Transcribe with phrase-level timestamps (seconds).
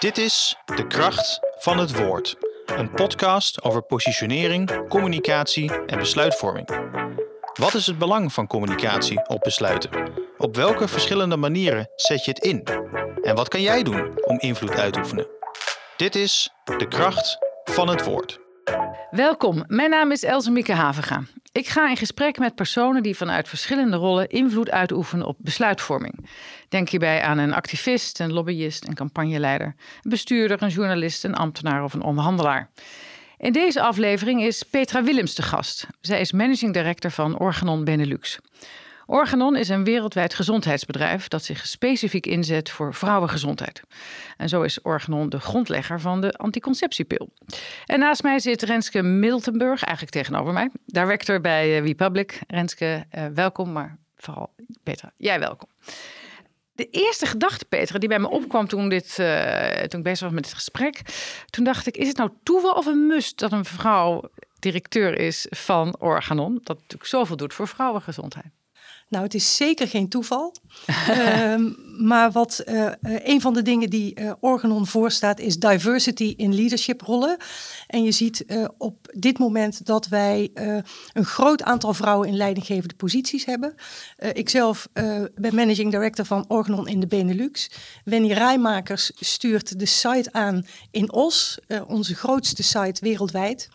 [0.00, 2.36] Dit is De Kracht van het Woord.
[2.66, 6.68] Een podcast over positionering, communicatie en besluitvorming.
[7.54, 9.90] Wat is het belang van communicatie op besluiten?
[10.38, 12.66] Op welke verschillende manieren zet je het in?
[13.22, 15.26] En wat kan jij doen om invloed uit te oefenen?
[15.96, 18.40] Dit is De Kracht van het Woord.
[19.10, 21.22] Welkom, mijn naam is Else Mieke Havenga.
[21.52, 26.28] Ik ga in gesprek met personen die vanuit verschillende rollen invloed uitoefenen op besluitvorming.
[26.68, 29.66] Denk hierbij aan een activist, een lobbyist, een campagneleider,
[30.02, 32.70] een bestuurder, een journalist, een ambtenaar of een onderhandelaar.
[33.38, 35.86] In deze aflevering is Petra Willems de gast.
[36.00, 38.38] Zij is managing director van Organon Benelux.
[39.10, 43.80] Organon is een wereldwijd gezondheidsbedrijf dat zich specifiek inzet voor vrouwengezondheid.
[44.36, 47.28] En zo is Organon de grondlegger van de anticonceptiepil.
[47.86, 52.40] En naast mij zit Renske Miltenburg, eigenlijk tegenover mij, director bij uh, WePublic.
[52.46, 55.68] Renske, uh, welkom, maar vooral Petra, jij welkom.
[56.72, 60.34] De eerste gedachte, Petra, die bij me opkwam toen, dit, uh, toen ik bezig was
[60.34, 61.00] met dit gesprek,
[61.46, 65.46] toen dacht ik, is het nou toeval of een must dat een vrouw directeur is
[65.50, 68.59] van Organon, dat natuurlijk zoveel doet voor vrouwengezondheid?
[69.10, 70.54] Nou, het is zeker geen toeval.
[71.08, 71.76] um,
[72.08, 77.00] maar wat uh, een van de dingen die uh, Organon voorstaat is diversity in leadership
[77.00, 77.36] rollen.
[77.86, 80.50] En je ziet uh, op dit moment dat wij
[81.12, 83.74] een groot aantal vrouwen in leidinggevende posities hebben.
[84.32, 84.88] ikzelf
[85.34, 87.70] ben managing director van Organon in de Benelux.
[88.04, 93.68] Wenny Rijmakers stuurt de site aan in Os, onze grootste site wereldwijd.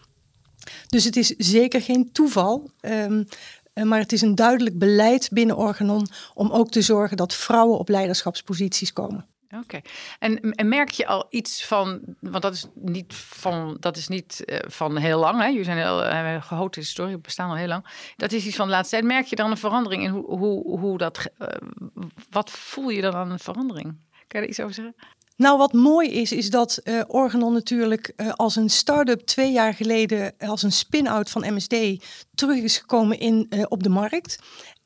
[0.88, 2.70] Dus het is zeker geen toeval.
[2.82, 3.36] Um, eh,
[3.84, 7.90] maar het is een duidelijk beleid binnen Organon om ook te zorgen dat vrouwen op
[7.90, 9.26] leiderschapsposities komen.
[9.62, 9.82] Oké.
[10.20, 14.44] En, en, merk je al iets van, want dat is niet van, dat is niet
[14.46, 15.48] uh, van heel lang, hè?
[15.48, 18.14] Jullie zijn heel uh, gehoten historie, bestaan al heel lang.
[18.16, 19.08] Dat is iets van de laatste tijd.
[19.08, 21.48] Merk je dan een verandering in hoe, hoe, hoe dat, uh,
[22.30, 23.96] wat voel je dan aan een verandering?
[24.28, 24.96] Kan je er iets over zeggen?
[25.38, 29.74] Nou, wat mooi is, is dat uh, Organon natuurlijk uh, als een start-up twee jaar
[29.74, 31.76] geleden als een spin-out van MSD
[32.36, 34.38] terug is gekomen in, op de markt.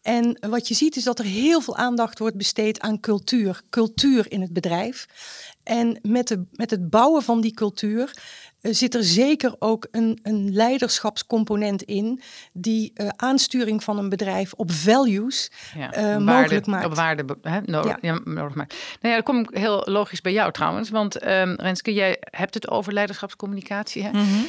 [0.02, 4.32] En wat je ziet is dat er heel veel aandacht wordt besteed aan cultuur, cultuur
[4.32, 5.08] in het bedrijf.
[5.64, 8.14] En met, de, met het bouwen van die cultuur
[8.62, 12.22] zit er zeker ook een, een leiderschapscomponent in
[12.54, 16.86] die uh, aansturing van een bedrijf op values ja, uh, waarde, mogelijk maakt.
[16.86, 18.20] Op waarde hè, nodig, ja.
[18.24, 18.56] Maakt.
[18.56, 18.66] Nou
[19.02, 20.90] ja, dat kom ik heel logisch bij jou trouwens.
[20.90, 24.04] Want um, Renske, jij hebt het over leiderschapscommunicatie.
[24.04, 24.10] Hè?
[24.10, 24.48] Mm -hmm.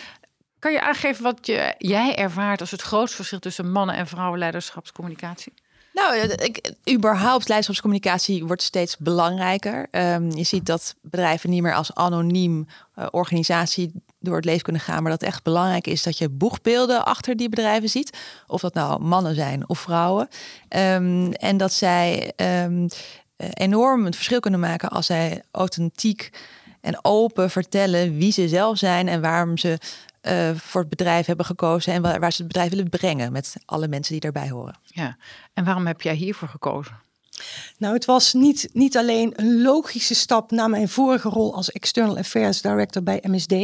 [0.59, 5.53] Kan je aangeven wat je, jij ervaart als het grootste verschil tussen mannen- en vrouwenleiderschapscommunicatie?
[6.00, 9.86] Nou, ik, überhaupt leiderschapscommunicatie wordt steeds belangrijker.
[9.90, 12.66] Um, je ziet dat bedrijven niet meer als anoniem
[12.98, 17.04] uh, organisatie door het leven kunnen gaan, maar dat echt belangrijk is dat je boegbeelden
[17.04, 18.18] achter die bedrijven ziet.
[18.46, 20.28] Of dat nou mannen zijn of vrouwen.
[20.68, 22.32] Um, en dat zij
[22.64, 22.88] um,
[23.54, 26.30] enorm het verschil kunnen maken als zij authentiek
[26.80, 29.78] en open vertellen wie ze zelf zijn en waarom ze
[30.22, 33.56] uh, voor het bedrijf hebben gekozen en waar, waar, ze het bedrijf willen brengen met
[33.64, 34.78] alle mensen die daarbij horen.
[34.84, 35.16] Ja,
[35.54, 37.08] en waarom heb jij hiervoor gekozen?
[37.78, 42.16] Nou, het was niet, niet alleen een logische stap na mijn vorige rol als External
[42.16, 43.54] Affairs Director bij MSD,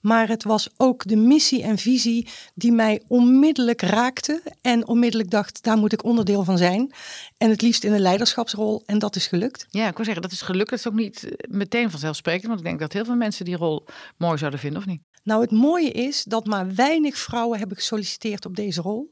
[0.00, 5.62] maar het was ook de missie en visie die mij onmiddellijk raakte en onmiddellijk dacht,
[5.62, 6.92] daar moet ik onderdeel van zijn.
[7.38, 9.66] En het liefst in een leiderschapsrol en dat is gelukt.
[9.70, 10.70] Ja, ik wil zeggen, dat is gelukt.
[10.70, 13.86] Dat is ook niet meteen vanzelfsprekend, want ik denk dat heel veel mensen die rol
[14.16, 15.02] mooi zouden vinden, of niet?
[15.22, 19.10] Nou, het mooie is dat maar weinig vrouwen hebben gesolliciteerd op deze rol.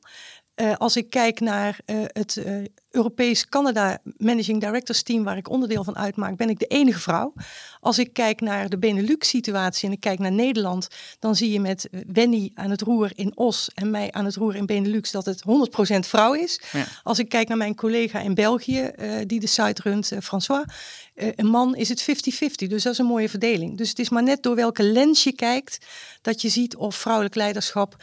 [0.60, 5.50] Uh, als ik kijk naar uh, het uh, Europees Canada Managing Directors Team, waar ik
[5.50, 7.32] onderdeel van uitmaak, ben ik de enige vrouw.
[7.81, 10.88] Als ik kijk naar de Benelux-situatie en ik kijk naar Nederland,
[11.19, 14.56] dan zie je met Wenny aan het roer in Os en mij aan het roer
[14.56, 15.43] in Benelux dat het
[15.97, 16.60] 100% vrouw is.
[16.72, 16.87] Ja.
[17.03, 18.91] Als ik kijk naar mijn collega in België,
[19.27, 20.65] die de site runt, François,
[21.15, 22.04] een man is het 50-50.
[22.66, 23.78] Dus dat is een mooie verdeling.
[23.78, 25.87] Dus het is maar net door welke lens je kijkt
[26.22, 27.97] dat je ziet of vrouwelijk leiderschap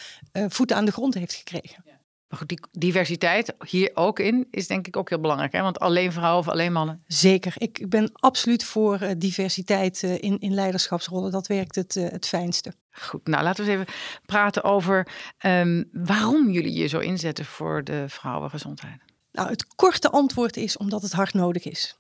[0.47, 1.86] voeten aan de grond heeft gekregen.
[2.29, 5.51] Maar goed, die diversiteit hier ook in is denk ik ook heel belangrijk.
[5.51, 5.61] Hè?
[5.61, 7.03] Want alleen vrouwen of alleen mannen?
[7.07, 7.53] Zeker.
[7.57, 11.31] Ik ben absoluut voor uh, diversiteit uh, in, in leiderschapsrollen.
[11.31, 12.73] Dat werkt het, uh, het fijnste.
[12.91, 13.93] Goed, nou laten we eens even
[14.25, 15.07] praten over
[15.45, 19.01] um, waarom jullie je zo inzetten voor de vrouwengezondheid.
[19.31, 21.97] Nou, het korte antwoord is omdat het hard nodig is.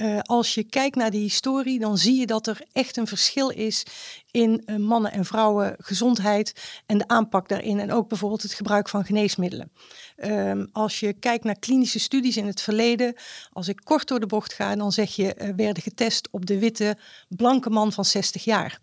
[0.00, 3.48] Uh, als je kijkt naar de historie, dan zie je dat er echt een verschil
[3.48, 3.86] is
[4.30, 6.54] in uh, mannen en vrouwen gezondheid
[6.86, 7.80] en de aanpak daarin.
[7.80, 9.72] En ook bijvoorbeeld het gebruik van geneesmiddelen.
[10.16, 13.14] Um, als je kijkt naar klinische studies in het verleden,
[13.52, 16.58] als ik kort door de bocht ga, dan zeg je uh, werden getest op de
[16.58, 16.96] witte
[17.28, 18.80] blanke man van 60 jaar.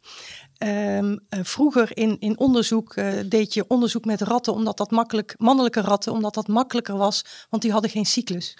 [0.63, 6.11] Uh, vroeger in, in onderzoek deed je onderzoek met ratten, omdat dat makkelijk, mannelijke ratten,
[6.11, 8.57] omdat dat makkelijker was, want die hadden geen cyclus.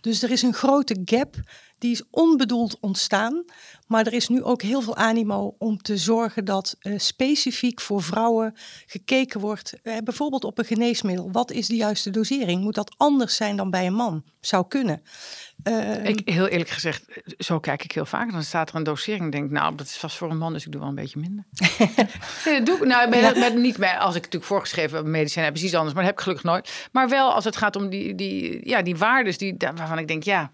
[0.00, 1.36] Dus er is een grote gap
[1.84, 3.44] die is onbedoeld ontstaan.
[3.86, 8.02] Maar er is nu ook heel veel animo om te zorgen dat uh, specifiek voor
[8.02, 8.54] vrouwen
[8.86, 9.74] gekeken wordt.
[9.82, 11.30] Uh, bijvoorbeeld op een geneesmiddel.
[11.32, 12.62] Wat is de juiste dosering?
[12.62, 14.24] Moet dat anders zijn dan bij een man?
[14.40, 15.02] Zou kunnen.
[15.68, 17.04] Uh, ik, heel eerlijk gezegd,
[17.38, 18.32] zo kijk ik heel vaak.
[18.32, 19.32] Dan staat er een dosering.
[19.32, 21.44] denk nou, dat is vast voor een man, dus ik doe wel een beetje minder.
[22.44, 22.84] nee, dat doe ik.
[22.84, 23.32] Nou, ja.
[23.38, 25.94] met, niet bij, als ik natuurlijk voorgeschreven medicijn heb, precies anders.
[25.94, 26.88] Maar dat heb ik gelukkig nooit.
[26.92, 30.22] Maar wel als het gaat om die, die, ja, die waardes die, waarvan ik denk,
[30.22, 30.52] ja,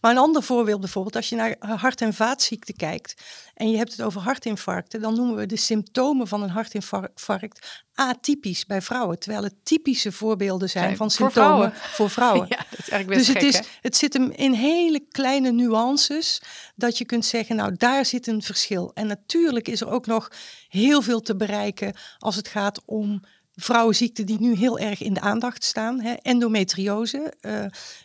[0.00, 3.14] maar een ander voorbeeld bijvoorbeeld, als je naar hart- en vaatziekten kijkt
[3.54, 8.66] en je hebt het over hartinfarcten, dan noemen we de symptomen van een hartinfarct atypisch
[8.66, 9.18] bij vrouwen.
[9.18, 12.46] Terwijl het typische voorbeelden zijn, van symptomen voor vrouwen.
[12.52, 16.42] Ja, dat is eigenlijk best dus het, is, het zit hem in hele kleine nuances
[16.74, 18.90] dat je kunt zeggen, nou daar zit een verschil.
[18.94, 20.30] En natuurlijk is er ook nog
[20.68, 23.22] heel veel te bereiken als het gaat om
[23.54, 26.00] vrouwenziekten die nu heel erg in de aandacht staan.
[26.00, 26.12] Hè.
[26.12, 27.64] Endometriose, uh,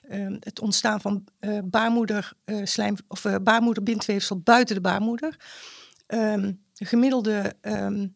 [0.09, 5.39] uh, het ontstaan van uh, baarmoederslijm of baarmoederbindweefsel buiten de baarmoeder.
[6.07, 8.15] Um, de gemiddelde um,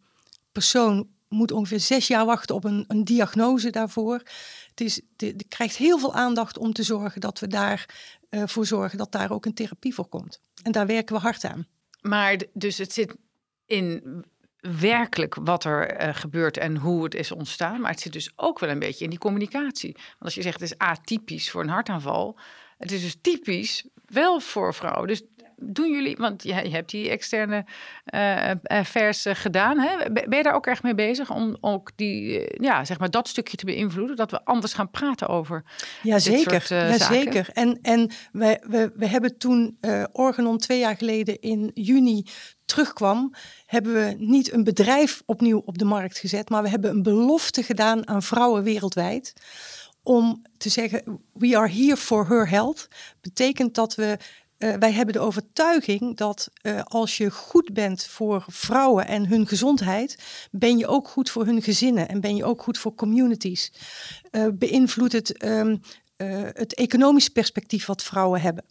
[0.52, 4.22] persoon moet ongeveer zes jaar wachten op een, een diagnose daarvoor.
[4.70, 5.02] Het is,
[5.48, 7.90] krijgt heel veel aandacht om te zorgen dat we daarvoor
[8.30, 10.42] voor zorgen dat daar ook een therapie voor komt.
[10.64, 11.68] En daar werken we hard aan.
[12.02, 13.16] Maar dus het zit
[13.66, 14.24] in
[14.62, 17.82] werkelijk wat er uh, gebeurt en hoe het is ontstaan.
[17.82, 19.94] Maar het zit dus ook wel een beetje in die communicatie.
[19.94, 22.40] Want als je zegt het is atypisch voor een hartaanval,
[22.78, 25.08] het is dus typisch wel voor vrouwen.
[25.08, 25.24] Dus
[25.64, 27.66] doen jullie, want je, hebt die externe
[28.14, 28.52] uh,
[28.84, 29.80] vers gedaan.
[29.80, 30.12] Hè?
[30.12, 33.58] Ben je daar ook erg mee bezig om ook die, ja, zeg maar dat stukje
[33.58, 34.16] te beïnvloeden?
[34.16, 35.64] Dat we anders gaan praten over
[36.04, 36.62] ja, zeker.
[36.62, 37.50] Soort, ja, zeker.
[37.54, 42.26] En, en we, we, we hebben toen uh, Organon twee jaar geleden in juni
[42.72, 43.34] terugkwam,
[43.66, 47.64] hebben we niet een bedrijf opnieuw op de markt gezet, maar we hebben een belofte
[47.64, 49.34] gedaan aan vrouwen wereldwijd
[50.04, 52.88] om te zeggen, we are here for her health.
[53.22, 54.18] Betekent dat we
[54.58, 59.48] uh, wij hebben de overtuiging dat uh, als je goed bent voor vrouwen en hun
[59.48, 60.18] gezondheid,
[60.52, 63.72] ben je ook goed voor hun gezinnen en ben je ook goed voor communities.
[64.32, 65.82] Uh, beïnvloedt het um,
[66.54, 68.66] het economisch perspectief wat vrouwen hebben.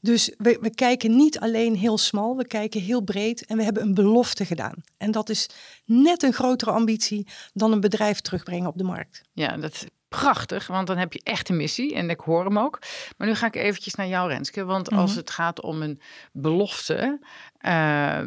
[0.00, 3.82] Dus we, we, kijken niet alleen heel smal, we kijken heel breed en we hebben
[3.82, 4.74] een belofte gedaan.
[4.96, 5.48] En dat is
[5.84, 9.22] net een grotere ambitie dan een bedrijf terugbrengen op de markt.
[9.32, 12.78] Ja, dat prachtig, want dan heb je echt een missie en ik hoor hem ook.
[13.16, 15.18] Maar nu ga ik eventjes naar jou, Renske, want als mhm.
[15.18, 16.00] het gaat om een
[16.32, 17.18] belofte,
[17.60, 18.20] uh,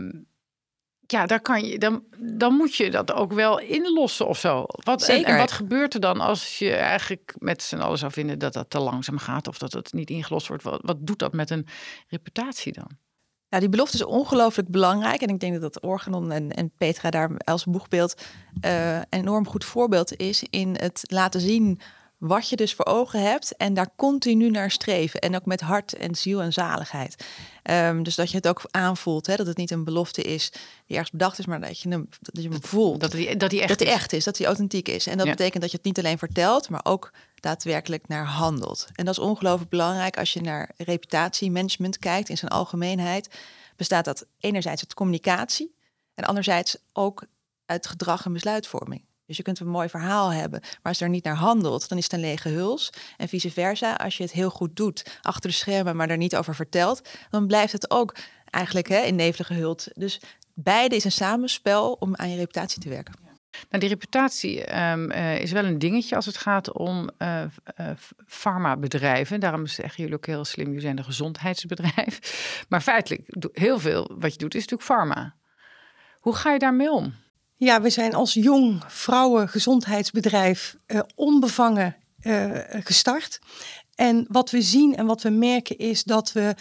[1.14, 4.66] ja, daar kan je, dan, dan moet je dat ook wel inlossen of zo.
[4.68, 8.40] Wat, en, en, wat gebeurt er dan als je eigenlijk met z'n allen zou vinden
[8.40, 10.64] dat dat te langzaam gaat of dat het niet ingelost wordt?
[10.64, 11.68] Wat, wat doet dat met een
[12.08, 12.88] reputatie dan?
[13.50, 15.22] Nou, die belofte is ongelooflijk belangrijk.
[15.22, 18.22] En ik denk dat dat Organon en, en Petra daar als boegbeeld
[18.66, 21.80] uh, een enorm goed voorbeeld is in het laten zien
[22.24, 25.20] wat je dus voor ogen hebt en daar continu naar streven.
[25.20, 27.26] En ook met hart en ziel en zaligheid.
[27.64, 30.52] Um, dus dat je het ook aanvoelt, hè, dat het niet een belofte is
[30.86, 33.00] die ergens bedacht is, maar dat je hem, dat je hem voelt.
[33.00, 34.24] Dat die, dat die echt, dat die echt is.
[34.24, 35.08] dat die authentiek is.
[35.08, 38.88] En dat betekent dat je het niet alleen vertelt, maar ook daadwerkelijk naar handelt.
[38.96, 43.30] En dat is ongelooflijk belangrijk als je naar reputatiemanagement kijkt in zijn algemeenheid.
[43.76, 45.76] Bestaat dat enerzijds uit communicatie
[46.16, 47.26] en anderzijds ook
[47.66, 49.06] uit gedrag en besluitvorming.
[49.34, 52.04] Dus je kunt een mooi verhaal hebben, maar als er niet naar handelt, dan is
[52.04, 52.90] het een lege huls.
[53.18, 56.36] En vice versa, als je het heel goed doet achter de schermen, maar er niet
[56.36, 58.16] over vertelt, dan blijft het ook
[58.50, 59.88] eigenlijk hè, in nevelige hult.
[59.94, 60.22] Dus
[60.54, 63.14] beide is een samenspel om aan je reputatie te werken.
[63.70, 67.44] Nou, die reputatie um, uh, is wel een dingetje als het gaat om uh,
[67.80, 67.90] uh,
[68.28, 69.40] farmabedrijven.
[69.40, 72.20] Daarom zeggen jullie ook heel slim, jullie zijn een gezondheidsbedrijf.
[72.70, 73.22] Maar feitelijk,
[73.54, 75.36] heel veel wat je doet is natuurlijk pharma.
[76.20, 77.14] Hoe ga je daarmee om?
[77.56, 83.40] Ja, we zijn als jong vrouwengezondheidsbedrijf uh, onbevangen uh, gestart.
[83.96, 86.56] En wat we zien en wat we merken is dat we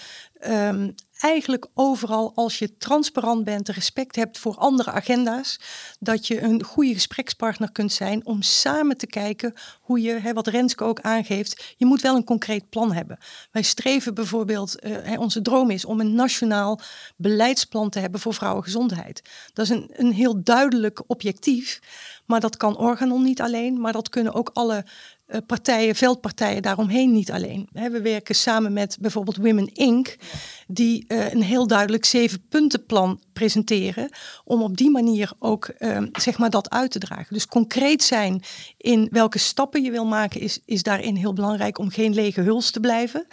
[0.49, 5.60] um, eigenlijk overal, als je transparant bent, respect hebt voor andere agenda's,
[6.00, 10.46] dat je een goede gesprekspartner kunt zijn om samen te kijken hoe je, hè, wat
[10.46, 13.18] Renske ook aangeeft, je moet wel een concreet plan hebben.
[13.50, 16.80] Wij streven bijvoorbeeld, hè, onze droom is om een nationaal
[17.16, 19.22] beleidsplan te hebben voor vrouwengezondheid.
[19.52, 21.80] Dat is een, een heel duidelijk objectief,
[22.26, 24.84] maar dat kan Organon niet alleen, maar dat kunnen ook alle
[25.46, 27.68] partijen, veldpartijen daaromheen niet alleen.
[27.72, 30.16] we werken samen met bijvoorbeeld Women Inc.,
[30.66, 34.10] die uh, een heel duidelijk zeven puntenplan presenteren,
[34.44, 37.34] om op die manier ook uh, zeg maar dat uit te dragen.
[37.34, 38.42] Dus concreet zijn
[38.76, 42.70] in welke stappen je wil maken, is, is daarin heel belangrijk om geen lege huls
[42.70, 43.26] te blijven.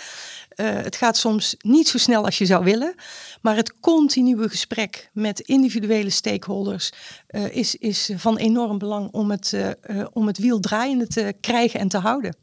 [0.60, 2.96] Uh, het gaat soms niet zo snel als je zou willen,
[3.42, 6.92] maar het continue gesprek met individuele stakeholders
[7.30, 11.80] uh, is, is van enorm belang om het, uh, om het wiel draaiende te krijgen
[11.80, 12.36] en te houden.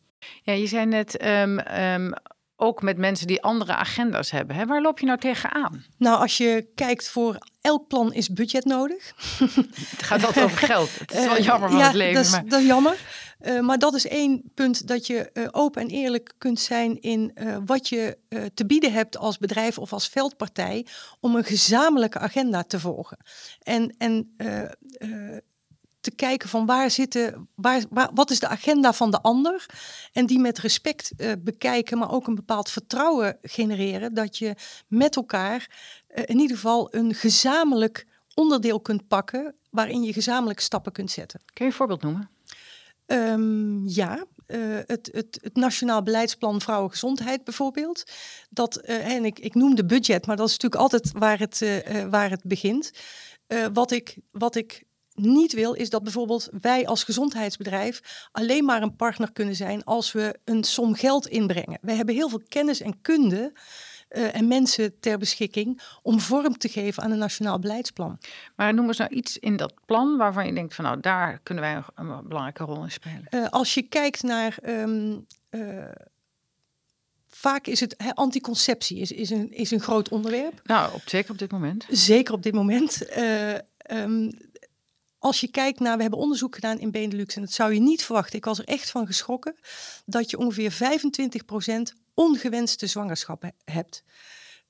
[0.42, 2.12] Ja, je zei net, um, um,
[2.56, 4.56] ook met mensen die andere agenda's hebben.
[4.56, 4.66] Hè?
[4.66, 5.84] Waar loop je nou tegenaan?
[5.98, 9.12] Nou, als je kijkt voor elk plan is budget nodig.
[9.90, 10.98] Het gaat altijd over geld.
[10.98, 12.14] Het is wel jammer van ja, het leven.
[12.14, 12.48] Dat is, maar...
[12.48, 12.98] dat is jammer.
[13.40, 17.32] Uh, maar dat is één punt dat je uh, open en eerlijk kunt zijn in
[17.34, 18.18] uh, wat je
[18.54, 20.86] te bieden hebt als bedrijf of als veldpartij
[21.20, 23.18] om een gezamenlijke agenda te volgen.
[23.62, 24.36] En, en
[26.06, 29.66] te kijken van waar zitten, waar, waar, wat is de agenda van de ander
[30.12, 34.54] en die met respect bekijken, maar ook een bepaald vertrouwen genereren dat je
[34.88, 35.70] met elkaar
[36.24, 41.40] in ieder geval een gezamenlijk onderdeel kunt pakken waarin je gezamenlijk stappen kunt zetten.
[41.52, 42.30] Kun je een voorbeeld noemen?
[43.06, 48.02] Um, ja, uh, het, het, het, Nationaal Beleidsplan Vrouwengezondheid bijvoorbeeld.
[48.50, 52.04] Dat, uh, en ik, ik noemde budget, maar dat is natuurlijk altijd waar het, uh,
[52.10, 52.90] waar het begint.
[53.72, 54.84] wat, ik, wat ik
[55.16, 60.12] niet wil, is dat bijvoorbeeld wij als gezondheidsbedrijf alleen maar een partner kunnen zijn als
[60.12, 61.78] we een som geld inbrengen.
[61.80, 63.52] We hebben heel veel kennis en kunde
[64.10, 68.18] uh, en mensen ter beschikking om vorm te geven aan een nationaal beleidsplan.
[68.56, 71.64] Maar noem eens nou iets in dat plan waarvan je denkt van nou daar kunnen
[71.64, 73.26] wij een, een belangrijke rol in spelen.
[73.30, 75.84] Uh, als je kijkt naar um, uh,
[77.28, 80.60] vaak is het he, anticonceptie is, is, een, is een groot onderwerp.
[80.64, 81.86] Nou, op, zeker op dit moment.
[81.88, 83.18] Zeker op dit moment.
[83.92, 84.30] Um,
[85.26, 88.04] als je kijkt naar, we hebben onderzoek gedaan in Benelux en dat zou je niet
[88.04, 88.38] verwachten.
[88.38, 89.56] Ik was er echt van geschrokken
[90.04, 94.04] dat je ongeveer 25% ongewenste zwangerschappen hebt.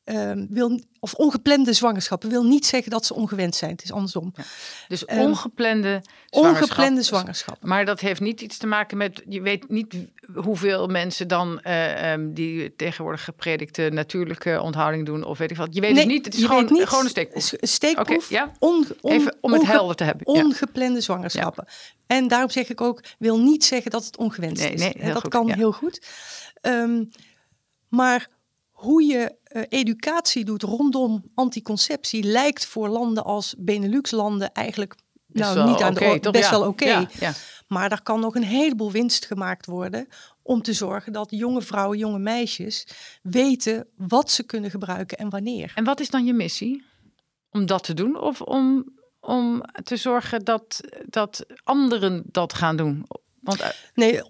[0.08, 3.70] Um, wil, of ongeplande zwangerschappen wil niet zeggen dat ze ongewend zijn.
[3.70, 4.32] Het is andersom.
[4.36, 4.44] Ja,
[4.88, 6.62] dus ongeplande um, zwangerschap.
[6.62, 7.56] Ongeplande zwangerschap.
[7.60, 9.22] Maar dat heeft niet iets te maken met.
[9.28, 9.94] Je weet niet
[10.34, 15.24] hoeveel mensen dan uh, um, die tegenwoordig gepredikte natuurlijke onthouding doen.
[15.24, 15.74] Of weet ik wat.
[15.74, 16.24] Je weet nee, het niet.
[16.24, 17.52] Het is gewoon, niet, gewoon een steekproef.
[17.60, 18.24] Steekproef.
[18.24, 18.52] Okay, ja?
[18.58, 20.26] on, on, Even om het helder te hebben.
[20.26, 21.66] Ongeplande zwangerschappen.
[22.06, 24.80] En daarom zeg ik ook, wil niet zeggen dat het ongewenst nee, is.
[24.80, 26.06] Nee, dat goed, kan heel goed.
[27.88, 28.28] Maar
[28.70, 34.94] hoe je uh, educatie doet rondom anticonceptie lijkt voor landen als Benelux-landen eigenlijk
[35.26, 36.32] nou, niet aan okay, de toch?
[36.32, 36.50] best ja.
[36.50, 36.84] wel oké.
[36.84, 37.00] Okay.
[37.00, 37.32] Ja, ja.
[37.66, 40.08] Maar daar kan nog een heleboel winst gemaakt worden
[40.42, 42.86] om te zorgen dat jonge vrouwen, jonge meisjes
[43.22, 45.72] weten wat ze kunnen gebruiken en wanneer.
[45.74, 46.84] En wat is dan je missie?
[47.50, 48.84] Om dat te doen of om,
[49.20, 53.06] om te zorgen dat, dat anderen dat gaan doen?
[53.46, 54.22] Want, uh, nee,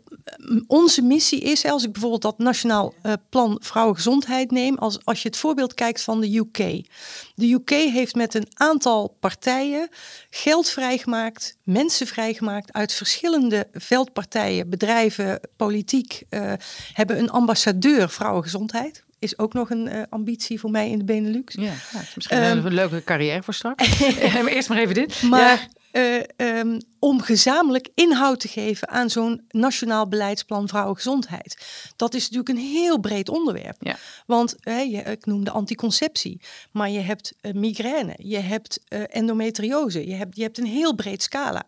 [0.67, 5.29] onze missie is, als ik bijvoorbeeld dat Nationaal uh, Plan Vrouwengezondheid neem, als, als je
[5.29, 6.87] het voorbeeld kijkt van de UK.
[7.35, 9.89] De UK heeft met een aantal partijen
[10.31, 16.53] geld vrijgemaakt, mensen vrijgemaakt uit verschillende veldpartijen, bedrijven, politiek, uh,
[16.93, 21.55] hebben een ambassadeur vrouwengezondheid is ook nog een uh, ambitie voor mij in de Benelux.
[21.55, 24.01] Ja, ja misschien um, een leuke carrière voor straks.
[24.49, 25.23] Eerst maar even dit.
[25.23, 25.69] Maar ja.
[25.97, 31.67] Uh, um, om gezamenlijk inhoud te geven aan zo'n nationaal beleidsplan vrouwengezondheid.
[31.97, 33.77] Dat is natuurlijk een heel breed onderwerp.
[33.79, 33.97] Ja.
[34.27, 36.41] Want hè, je, ik noemde anticonceptie,
[36.73, 41.23] maar je hebt uh, migraine, je hebt endometriose, je hebt, je hebt een heel breed
[41.23, 41.67] scala.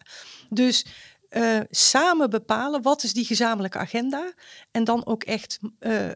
[0.48, 0.84] Dus
[1.30, 4.32] uh, samen bepalen wat is die gezamenlijke agenda.
[4.70, 6.12] En dan ook echt uh, uh,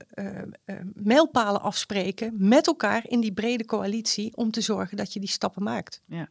[0.95, 5.62] mijlpalen afspreken met elkaar in die brede coalitie om te zorgen dat je die stappen
[5.62, 6.00] maakt.
[6.07, 6.28] Ja,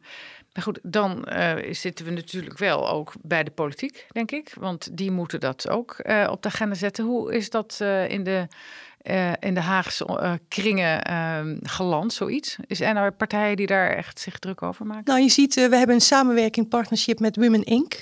[0.52, 1.26] maar goed, dan
[1.70, 4.54] zitten we natuurlijk wel ook bij de politiek, denk ik.
[4.58, 5.96] Want die moeten dat ook
[6.28, 7.04] op de agenda zetten.
[7.04, 8.46] Hoe is dat in de
[9.02, 12.56] uh, in de Haagse uh, kringen uh, geland, zoiets?
[12.66, 15.04] Is er nou partijen die daar echt zich druk over maken?
[15.04, 17.94] Nou, je ziet, we hebben een samenwerking, partnership met Women Inc.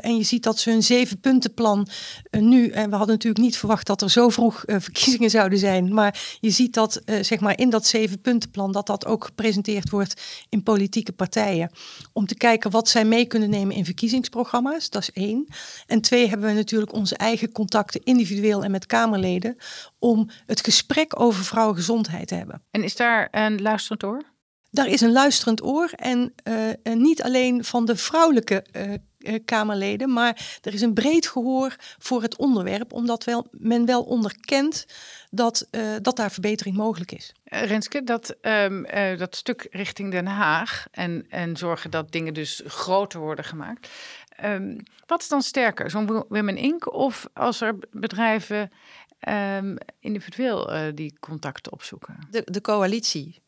[0.00, 1.88] en je ziet dat ze hun zeven puntenplan
[2.30, 6.36] nu, en we hadden natuurlijk niet verwacht dat er zo vroeg verkiezingen zouden zijn, maar
[6.40, 10.62] je ziet dat, zeg maar, in dat zeven puntenplan, dat dat ook gepresenteerd wordt in
[10.62, 11.70] politieke partijen.
[12.12, 15.46] Om te kijken wat zij mee kunnen nemen in verkiezingsprogramma's, dat is één.
[15.86, 19.56] En twee, hebben we natuurlijk onze eigen contacten, individueel en met Kamerleden,
[19.98, 22.62] om het gesprek over vrouwengezondheid te hebben.
[22.70, 24.22] En is daar een luisterend oor?
[24.70, 30.12] Daar is een luisterend oor en uh, niet alleen van de vrouwelijke uh, uh, Kamerleden,
[30.12, 34.86] maar er is een breed gehoor voor het onderwerp, omdat wel, men wel onderkent
[35.30, 35.68] dat,
[36.02, 37.32] dat daar verbetering mogelijk is.
[37.44, 38.86] Renske, dat, um,
[39.18, 43.88] dat stuk richting Den Haag en, en zorgen dat dingen dus groter worden gemaakt.
[44.44, 44.76] Um,
[45.06, 46.94] wat is dan sterker, zo'n Women Inc.
[46.94, 48.70] of als er bedrijven
[49.28, 52.18] um, individueel uh, die contacten opzoeken?
[52.30, 53.42] De, de coalitie,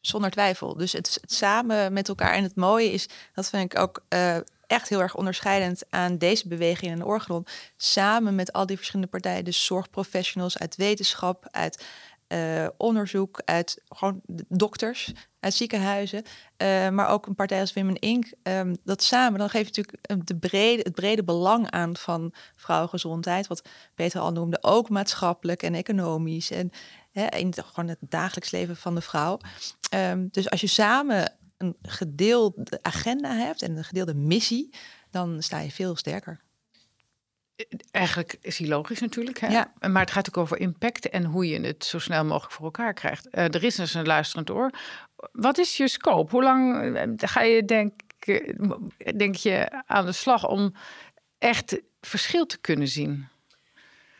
[0.00, 0.76] zonder twijfel.
[0.76, 2.32] Dus het, samen met elkaar.
[2.32, 4.36] En het mooie is, dat vind ik ook uh,
[4.66, 7.46] echt heel erg onderscheidend aan deze beweging in Organon.
[7.76, 11.84] Samen met al die verschillende partijen, dus zorgprofessionals uit wetenschap, uit
[12.26, 16.22] eh, onderzoek uit gewoon dokters, uit ziekenhuizen,
[16.62, 18.32] uh, maar ook een partij als Women Inc.
[18.42, 23.68] Um, dat samen, dan geeft natuurlijk de brede, het brede belang aan van vrouwengezondheid, wat
[23.94, 26.70] Peter al noemde, ook maatschappelijk en economisch en
[27.10, 29.38] hè, in het, gewoon het dagelijks leven van de vrouw.
[29.94, 34.74] Um, dus als je samen een gedeelde agenda hebt en een gedeelde missie,
[35.10, 36.40] dan sta je veel sterker.
[37.90, 39.38] Eigenlijk is die logisch natuurlijk.
[39.38, 39.46] Hè?
[39.46, 39.72] Ja.
[39.88, 42.94] Maar het gaat ook over impact en hoe je het zo snel mogelijk voor elkaar
[42.94, 43.26] krijgt.
[43.26, 44.70] Uh, er is dus een luisterend oor.
[45.32, 46.30] Wat is je scope?
[46.30, 48.00] Hoe lang eh, ga je denk,
[49.16, 50.74] denk je aan de slag om
[51.38, 53.28] echt verschil te kunnen zien?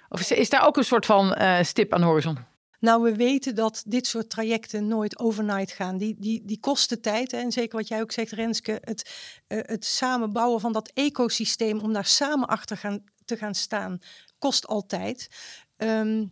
[0.09, 2.39] Of is, is daar ook een soort van uh, stip aan de horizon?
[2.85, 5.99] Nou, we weten dat dit soort trajecten nooit overnight gaan.
[5.99, 7.31] Die, die, die kosten tijd.
[7.31, 7.39] Hè?
[7.39, 9.11] En zeker wat jij ook zegt, Renske, het,
[9.49, 13.99] uh, het samenbouwen van dat ecosysteem om daar samen achter gaan, te gaan staan,
[14.39, 15.29] kost altijd.
[15.77, 16.31] Um,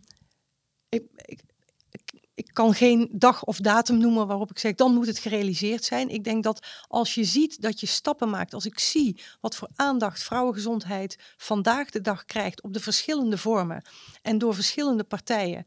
[0.89, 1.41] ik, ik,
[2.35, 6.09] ik kan geen dag of datum noemen waarop ik zeg, dan moet het gerealiseerd zijn.
[6.09, 9.69] Ik denk dat als je ziet dat je stappen maakt, als ik zie wat voor
[9.75, 13.85] aandacht vrouwengezondheid vandaag de dag krijgt op de verschillende vormen
[14.21, 15.65] en door verschillende partijen,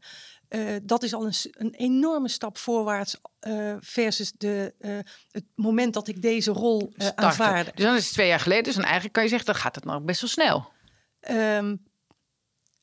[0.49, 4.97] uh, dat is al een, een, enorme stap voorwaarts uh, versus de, uh,
[5.31, 7.71] het moment dat ik deze rol aanvaarde.
[7.75, 8.63] Dus dan is het twee jaar geleden.
[8.63, 10.71] Dus dan eigenlijk kan je zeggen, dan gaat het nog best wel snel.
[11.31, 11.85] Um,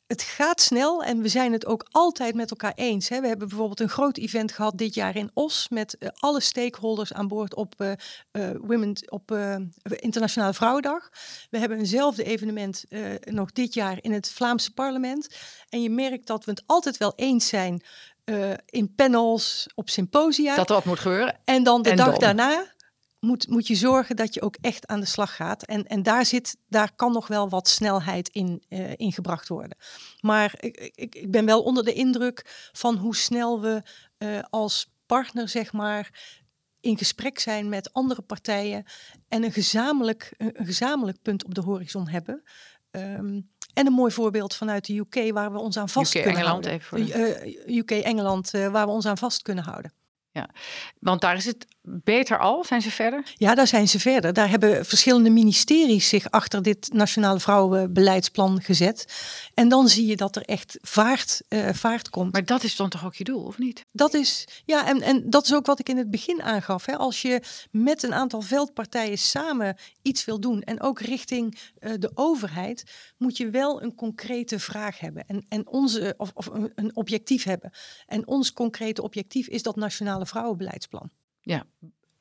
[0.06, 3.08] het gaat snel en we zijn het ook altijd met elkaar eens.
[3.08, 3.20] Hè.
[3.20, 7.12] We hebben bijvoorbeeld een groot event gehad dit jaar in Os met uh, alle stakeholders
[7.12, 7.92] aan boord op, uh,
[8.32, 9.38] uh, Women, op
[9.82, 11.10] Internationale Vrouwendag.
[11.50, 12.84] We hebben eenzelfde evenement
[13.20, 15.28] nog dit jaar in het Vlaamse parlement.
[15.68, 17.82] En je merkt dat we het altijd wel eens zijn
[18.66, 20.56] in panels, op symposia.
[20.56, 21.38] Dat er wat moet gebeuren.
[21.44, 22.18] En dan de en dag dan.
[22.18, 22.73] daarna
[23.24, 25.62] moet, moet je zorgen dat je ook echt aan de slag gaat.
[25.62, 29.76] En, en daar, zit, daar kan nog wel wat snelheid in, uh, in gebracht worden.
[30.20, 33.82] Maar ik, ik, ik ben wel onder de indruk van hoe snel we
[34.18, 36.10] uh, als partner, zeg maar,
[36.80, 38.84] in gesprek zijn met andere partijen
[39.28, 42.42] en een gezamenlijk, een gezamenlijk punt op de horizon hebben.
[42.90, 46.40] Um, en een mooi voorbeeld vanuit de UK waar we ons aan vast UK, kunnen
[46.40, 46.72] Engeland houden.
[46.72, 47.66] Even voor de...
[47.66, 49.92] uh, UK Engeland, waar we ons aan vast kunnen houden.
[50.34, 50.48] Ja,
[50.98, 52.64] want daar is het beter al.
[52.64, 53.32] Zijn ze verder?
[53.34, 54.32] Ja, daar zijn ze verder.
[54.32, 59.06] Daar hebben verschillende ministeries zich achter dit Nationale Vrouwenbeleidsplan gezet.
[59.54, 62.32] En dan zie je dat er echt vaart, uh, vaart komt.
[62.32, 63.84] Maar dat is dan toch ook je doel, of niet?
[63.92, 66.86] Dat is, ja, en, en dat is ook wat ik in het begin aangaf.
[66.86, 66.96] Hè.
[66.96, 72.10] Als je met een aantal veldpartijen samen iets wil doen en ook richting uh, de
[72.14, 72.84] overheid,
[73.16, 75.24] moet je wel een concrete vraag hebben.
[75.26, 77.72] En, en onze, of, of een, een objectief hebben.
[78.06, 81.10] En ons concrete objectief is dat Nationale Vrouwenbeleidsplan.
[81.40, 81.64] Ja,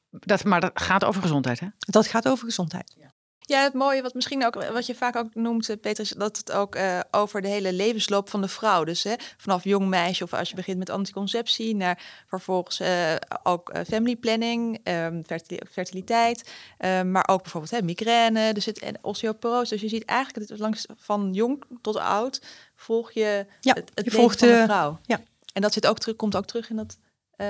[0.10, 1.68] dat, maar dat gaat over gezondheid, hè?
[1.78, 2.94] Dat gaat over gezondheid.
[2.98, 3.14] Ja.
[3.46, 6.52] Ja, het mooie wat misschien ook, wat je vaak ook noemt, Peter, is dat het
[6.52, 8.84] ook uh, over de hele levensloop van de vrouw.
[8.84, 13.72] Dus hè, vanaf jong meisje of als je begint met anticonceptie, naar vervolgens uh, ook
[13.88, 15.24] family planning, um,
[15.72, 19.74] fertiliteit, um, maar ook bijvoorbeeld hè, migraine, dus het en osteoporose.
[19.74, 22.42] Dus je ziet eigenlijk het langs van jong tot oud
[22.76, 25.00] volg je ja, het, het je leven volgt van de de- vrouw.
[25.06, 25.20] ja.
[25.54, 26.98] En dat zit ook terug, komt ook terug in dat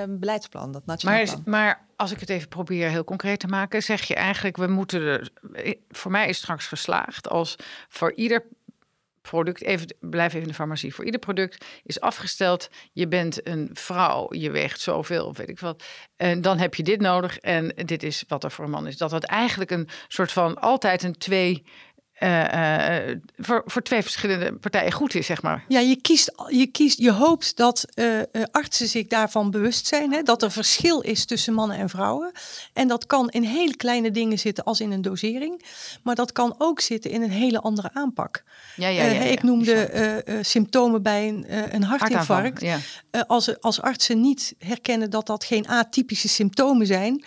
[0.02, 1.42] um, beleidsplan, dat nationaal Maar, plan.
[1.44, 5.00] maar als ik het even probeer heel concreet te maken, zeg je eigenlijk, we moeten
[5.02, 5.30] er.
[5.90, 7.56] Voor mij is straks geslaagd als
[7.88, 8.44] voor ieder
[9.30, 13.70] product, even, blijf even in de farmacie, voor ieder product is afgesteld, je bent een
[13.72, 15.84] vrouw, je weegt zoveel, of weet ik wat,
[16.16, 18.96] en dan heb je dit nodig en dit is wat er voor een man is.
[18.96, 21.64] Dat dat eigenlijk een soort van altijd een twee,
[22.20, 25.64] uh, uh, voor, voor twee verschillende partijen goed is, zeg maar.
[25.68, 30.22] Ja, je kiest, je kiest, je hoopt dat uh, artsen zich daarvan bewust zijn, hè,
[30.22, 32.32] dat er verschil is tussen mannen en vrouwen.
[32.72, 35.64] En dat kan in hele kleine dingen zitten als in een dosering,
[36.02, 38.44] maar dat kan ook zitten in een hele andere aanpak.
[38.76, 42.60] Ja, ja, ja, ja ik noemde symptomen bij een, een hartinfarct.
[42.60, 42.78] Ja.
[43.26, 47.24] als, als artsen niet herkennen dat dat geen atypische symptomen zijn,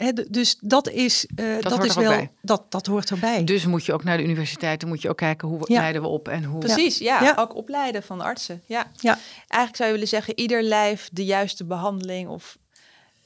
[0.00, 3.44] He, dus dat is, uh, dat, dat is wel, dat, dat hoort erbij.
[3.44, 5.80] Dus moet je ook naar de universiteiten, moet je ook kijken hoe Ja.
[5.80, 6.58] leiden we op en hoe.
[6.58, 7.22] Precies, ja.
[7.22, 7.34] Ja.
[7.38, 8.62] Ook opleiden van artsen.
[8.66, 8.86] Ja.
[8.96, 9.18] Ja.
[9.38, 12.58] Eigenlijk zou je willen zeggen, ieder lijf de juiste behandeling of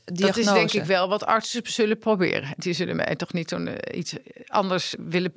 [0.05, 0.41] Dat diagnose.
[0.49, 2.55] is denk ik wel wat artsen zullen proberen.
[2.57, 4.15] Die zullen mij toch niet zo'n eh, iets
[4.47, 5.33] anders willen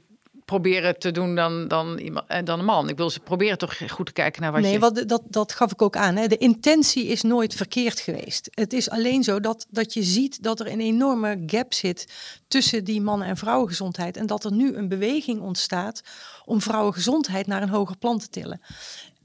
[0.47, 2.89] proberen te doen dan, dan, eh, dan een man.
[2.89, 4.79] Ik wil ze proberen toch goed te kijken naar wat nee, je...
[4.79, 6.15] wat, dat, dat gaf ik ook aan.
[6.15, 6.27] Hè.
[6.27, 8.49] De intentie is nooit verkeerd geweest.
[8.51, 12.13] Het is alleen zo dat, dat je ziet dat er een enorme gap zit
[12.47, 14.17] tussen die mannen- en vrouwengezondheid.
[14.17, 16.01] En dat er nu een beweging ontstaat
[16.45, 18.61] om vrouwengezondheid naar een hoger plan te tillen.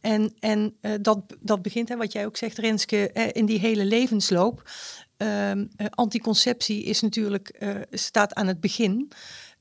[0.00, 3.58] En, en uh, dat, dat begint, hè, wat jij ook zegt, Renske, uh, in die
[3.58, 4.70] hele levensloop.
[5.16, 9.12] Um, uh, anticonceptie is natuurlijk, staat aan het begin.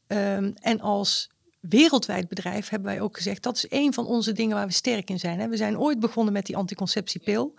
[0.08, 1.30] Um, en als
[1.62, 5.10] wereldwijd bedrijf hebben wij ook gezegd, dat is een van onze dingen waar we sterk
[5.10, 5.40] in zijn.
[5.40, 5.48] Hè.
[5.48, 7.54] We zijn ooit begonnen met die anticonceptiepil.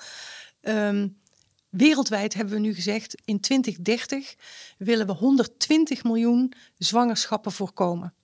[0.61, 1.09] Ehm,
[1.69, 4.35] wereldwijd hebben we nu gezegd, in 2030
[4.79, 8.15] willen we 120 miljoen zwangerschappen voorkomen.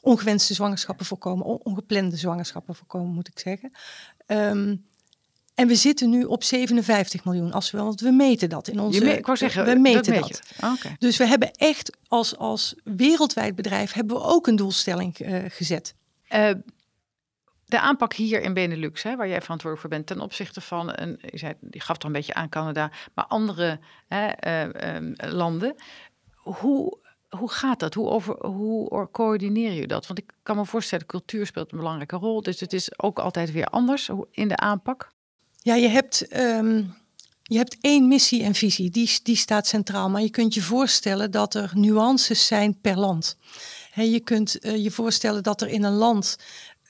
[0.00, 3.72] Ongewenste zwangerschappen voorkomen, ongeplande zwangerschappen voorkomen, moet ik zeggen.
[4.26, 4.76] Ehm,
[5.54, 9.04] en we zitten nu op 57 miljoen, als we, want we meten dat in onze.
[9.04, 10.22] Me ik wou zeggen, we meten dat.
[10.22, 10.42] dat.
[10.60, 10.96] Oh, okay.
[10.98, 15.94] Dus we hebben echt als, als wereldwijd bedrijf hebben we ook een doelstelling uh, gezet.
[16.30, 16.50] Uh,
[17.64, 21.18] de aanpak hier in Benelux, hè, waar jij verantwoordelijk voor bent, ten opzichte van, een,
[21.20, 25.74] je, zei, je gaf toch een beetje aan Canada, maar andere hè, uh, um, landen.
[26.34, 27.94] Hoe, hoe gaat dat?
[27.94, 30.06] Hoe, over, hoe coördineer je dat?
[30.06, 32.42] Want ik kan me voorstellen, cultuur speelt een belangrijke rol.
[32.42, 35.12] Dus het is ook altijd weer anders in de aanpak.
[35.64, 36.94] Ja, je hebt, um,
[37.42, 40.10] je hebt één missie en visie, die, die staat centraal.
[40.10, 43.36] Maar je kunt je voorstellen dat er nuances zijn per land.
[43.94, 46.38] Je kunt uh, je voorstellen dat er in een land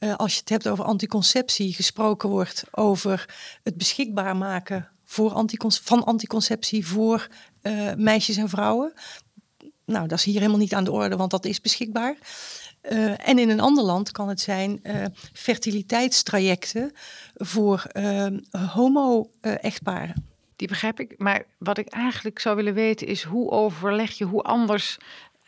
[0.01, 6.05] uh, als je het hebt over anticonceptie, gesproken wordt over het beschikbaar maken voor van
[6.05, 7.29] anticonceptie voor
[7.63, 8.93] uh, meisjes en vrouwen.
[9.85, 12.17] Nou, dat is hier helemaal niet aan de orde, want dat is beschikbaar.
[12.91, 14.83] Uh, en in een ander land kan het zijn
[15.33, 16.93] fertiliteitstrajecten
[17.35, 17.87] voor
[18.73, 20.33] homo-echtparen.
[20.57, 21.15] Die begrijp ik.
[21.19, 24.99] Maar wat ik eigenlijk zou willen weten is hoe overleg je, hoe anders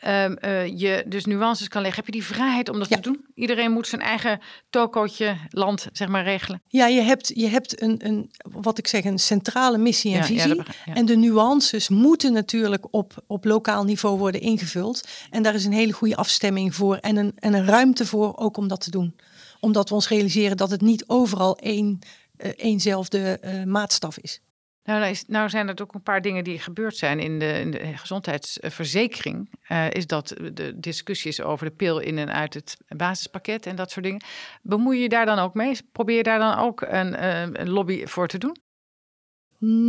[0.07, 2.05] um, uh, je dus nuances kan leggen.
[2.05, 3.25] Heb je die vrijheid om dat te doen?
[3.35, 4.41] Iedereen moet zijn eigen
[4.71, 6.63] tokootje land zeg maar regelen.
[6.69, 10.25] Ja, je hebt, je hebt een, een, wat ik zeg, een centrale missie en ja,
[10.25, 10.55] visie.
[10.85, 15.09] Ja, en de nuances moeten natuurlijk op, op lokaal niveau worden ingevuld.
[15.31, 18.57] En daar is een hele goede afstemming voor en een, en een ruimte voor ook
[18.57, 19.17] om dat te doen.
[19.61, 21.99] Omdat we ons realiseren dat het niet overal één,
[22.39, 24.41] uh, éénzelfde uh, maatstaf is.
[24.87, 27.53] Nou, nou, is, nou, zijn er ook een paar dingen die gebeurd zijn in de,
[27.53, 29.51] in de gezondheidsverzekering.
[29.69, 33.91] Uh, is dat de discussies over de pil in en uit het basispakket en dat
[33.91, 34.25] soort dingen.
[34.63, 35.79] Bemoei je daar dan ook mee?
[35.93, 38.57] Probeer je daar dan ook een, uh, een lobby voor te doen?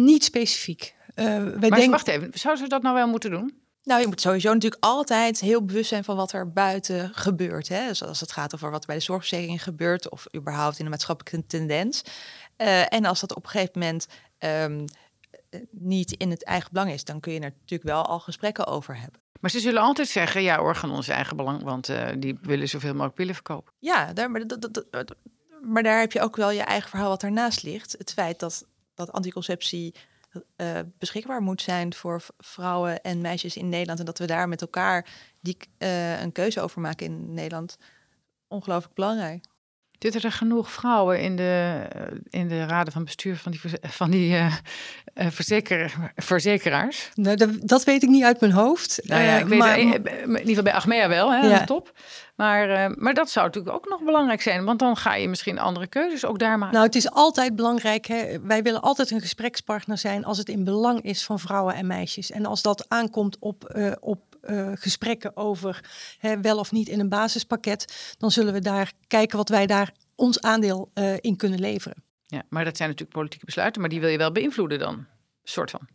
[0.05, 0.95] Niet specifiek.
[1.15, 1.89] Uh, wij maar denken...
[1.89, 3.65] wacht even, zouden ze dat nou wel moeten doen?
[3.83, 7.67] Nou, je moet sowieso natuurlijk altijd heel bewust zijn van wat er buiten gebeurt.
[7.67, 7.87] Hè?
[7.87, 11.47] Dus als het gaat over wat bij de zorgverzekering gebeurt of überhaupt in de maatschappelijke
[11.47, 12.03] tendens.
[12.57, 14.07] Uh, en als dat op een gegeven moment
[14.39, 14.85] um,
[15.71, 18.99] niet in het eigen belang is, dan kun je er natuurlijk wel al gesprekken over
[18.99, 19.21] hebben.
[19.39, 22.91] Maar ze zullen altijd zeggen, ja, organ ons eigen belang, want uh, die willen zoveel
[22.91, 23.73] mogelijk pillen verkopen.
[23.79, 25.15] Ja, daar, maar, dat, dat, dat,
[25.61, 27.95] maar daar heb je ook wel je eigen verhaal wat ernaast ligt.
[27.97, 29.95] Het feit dat, dat anticonceptie
[30.57, 33.99] uh, beschikbaar moet zijn voor vrouwen en meisjes in Nederland.
[33.99, 35.09] En dat we daar met elkaar
[35.41, 37.77] die, uh, een keuze over maken in Nederland.
[38.47, 39.45] Ongelooflijk belangrijk.
[39.99, 41.81] Zitten er genoeg vrouwen in de,
[42.29, 44.53] in de raden van bestuur van die, van die uh,
[45.15, 47.09] verzeker, verzekeraars?
[47.15, 48.99] Nou, dat, dat, weet ik niet uit mijn hoofd.
[49.03, 49.87] Nou ja, ik weet maar, in
[50.27, 51.63] ieder geval bij Achmea wel, hè, ja.
[51.63, 51.93] top.
[52.37, 55.59] Maar, uh, maar dat zou natuurlijk ook nog belangrijk zijn, want dan ga je misschien
[55.59, 56.73] andere keuzes ook daar maken.
[56.73, 58.05] Nou, het is altijd belangrijk.
[58.05, 58.39] Hè?
[58.41, 62.31] Wij willen altijd een gesprekspartner zijn als het in belang is van vrouwen en meisjes.
[62.31, 66.99] En als dat aankomt op, uh, op uh, gesprekken over hè, wel of niet in
[66.99, 71.59] een basispakket, dan zullen we daar kijken wat wij daar ons aandeel uh, in kunnen
[71.59, 72.03] leveren.
[72.25, 75.05] Ja, maar dat zijn natuurlijk politieke besluiten, maar die wil je wel beïnvloeden dan,
[75.43, 75.87] soort van.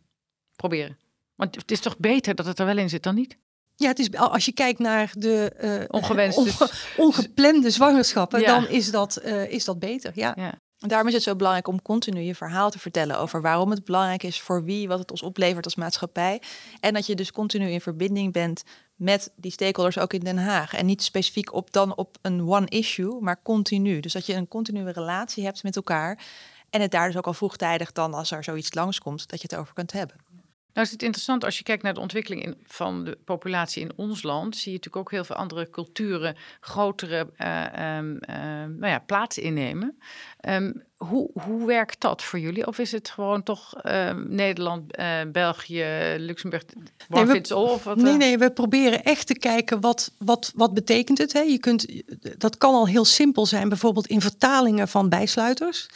[0.56, 0.98] Proberen.
[1.34, 3.36] Want het is toch beter dat het er wel in zit dan niet?
[3.76, 8.46] Ja, het is, als je kijkt naar de uh, ongewenste, onge, ongeplande zwangerschappen, ja.
[8.46, 10.12] dan is dat, uh, is dat beter.
[10.14, 10.32] Ja.
[10.36, 10.60] ja.
[10.86, 14.22] Daarom is het zo belangrijk om continu je verhaal te vertellen over waarom het belangrijk
[14.22, 16.42] is, voor wie, wat het ons oplevert als maatschappij.
[16.80, 18.62] En dat je dus continu in verbinding bent
[18.96, 20.74] met die stakeholders ook in Den Haag.
[20.74, 24.00] En niet specifiek op dan op een one issue, maar continu.
[24.00, 26.24] Dus dat je een continue relatie hebt met elkaar.
[26.70, 29.60] En het daar dus ook al vroegtijdig dan, als er zoiets langskomt, dat je het
[29.60, 30.31] over kunt hebben.
[30.72, 33.92] Nou is het interessant als je kijkt naar de ontwikkeling in, van de populatie in
[33.96, 37.46] ons land, zie je natuurlijk ook heel veel andere culturen grotere uh,
[38.66, 39.98] nou ja, plaats innemen.
[40.48, 42.66] Um, hoe, hoe werkt dat voor jullie?
[42.66, 46.62] Of is het gewoon toch uh, Nederland, uh, België, Luxemburg,
[47.08, 51.18] nee, we, of wat, nee, nee, we proberen echt te kijken wat, wat, wat betekent
[51.18, 51.32] het.
[51.32, 51.40] Hè?
[51.40, 51.86] Je kunt,
[52.38, 55.88] dat kan al heel simpel zijn, bijvoorbeeld in vertalingen van bijsluiters.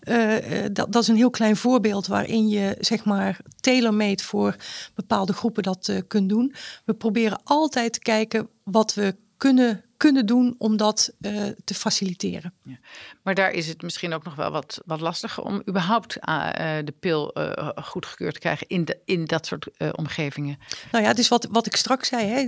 [0.00, 0.42] Ja.
[0.42, 4.56] Uh, dat, dat is een heel klein voorbeeld waarin je zeg maar tailor-made voor
[4.94, 6.54] bepaalde groepen dat kunt doen.
[6.84, 12.54] We proberen altijd te kijken wat we kunnen kunnen doen om dat uh, te faciliteren.
[12.62, 12.78] Ja.
[13.22, 16.50] Maar daar is het misschien ook nog wel wat, wat lastiger om überhaupt uh,
[16.84, 20.58] de pil uh, goedgekeurd te krijgen in, de, in dat soort omgevingen.
[20.92, 22.26] Nou ja, het is wat, wat ik straks zei.
[22.26, 22.40] Hè.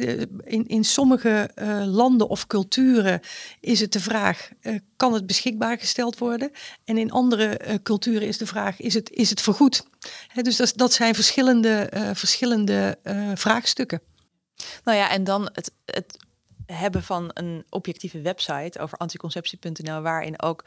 [0.44, 1.50] in, in sommige
[1.86, 3.20] landen of culturen
[3.60, 4.48] is het de vraag,
[4.96, 6.50] kan het beschikbaar gesteld worden?
[6.84, 9.86] En in andere culturen is de vraag, is het, is het vergoed?
[10.28, 12.98] Hè, dus dat, dat zijn verschillende, verschillende
[13.34, 14.00] vraagstukken.
[14.84, 16.16] Nou ja, en dan het, het
[16.72, 20.64] hebben van een objectieve website over anticonceptie.nl, waarin ook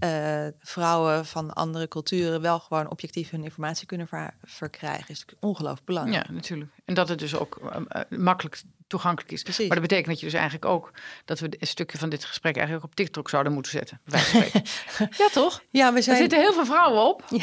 [0.00, 4.08] uh, vrouwen van andere culturen wel gewoon objectief hun informatie kunnen
[4.42, 6.26] verkrijgen, is ongelooflijk belangrijk.
[6.26, 6.70] Ja, natuurlijk.
[6.84, 9.42] En dat het dus ook uh, makkelijk toegankelijk is.
[9.42, 9.66] Precies.
[9.66, 10.90] Maar dat betekent dat je dus eigenlijk ook
[11.24, 14.00] dat we een stukje van dit gesprek eigenlijk op TikTok zouden moeten zetten.
[15.22, 15.62] ja, toch?
[15.70, 16.16] Ja, we zijn.
[16.16, 17.24] Er zitten heel veel vrouwen op.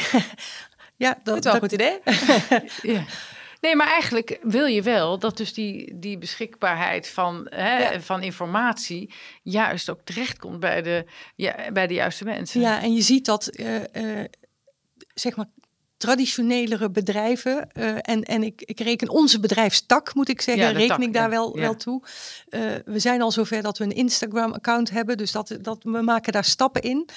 [0.95, 1.99] ja, dat, is wel een goed idee.
[2.95, 3.03] ja.
[3.61, 9.13] Nee, maar eigenlijk wil je wel dat dus die, die beschikbaarheid van, hè, van informatie
[9.43, 12.61] juist ook terechtkomt bij de, ja, bij de juiste mensen.
[12.61, 14.25] Ja, en je ziet dat uh, uh,
[15.13, 15.49] zeg maar
[16.01, 17.67] traditionelere bedrijven.
[17.73, 21.13] Uh, en en ik, ik reken onze bedrijfstak, moet ik zeggen, ja, reken tak, ik
[21.13, 21.61] daar ja, wel, ja.
[21.61, 22.01] wel toe.
[22.49, 25.17] Uh, we zijn al zover dat we een Instagram-account hebben.
[25.17, 27.09] Dus dat, dat, we maken daar stappen in.